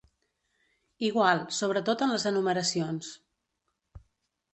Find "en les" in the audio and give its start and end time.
2.05-2.25